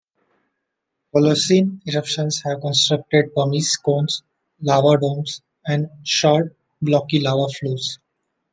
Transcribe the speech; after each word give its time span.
Holocene 1.13 1.77
eruptions 1.85 2.41
have 2.43 2.61
constructed 2.61 3.35
pumice 3.35 3.77
cones, 3.77 4.23
lava 4.59 4.97
domes, 4.99 5.43
and 5.67 5.89
short, 6.01 6.55
blocky 6.81 7.19
lava 7.21 7.47
flows. 7.49 7.99